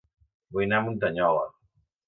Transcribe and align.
Vull 0.55 0.65
anar 0.65 0.79
a 0.81 0.87
Muntanyola 0.89 1.47